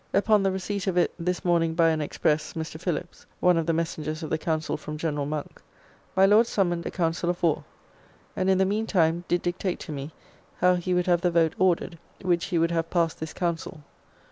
[0.15, 2.79] Upon the receipt of it this morning by an express, Mr.
[2.81, 5.61] Phillips, one of the messengers of the Council from General Monk,
[6.15, 7.63] my Lord summoned a council of war,
[8.35, 10.09] and in the mean time did dictate to me
[10.57, 13.83] how he would have the vote ordered which he would have pass this council.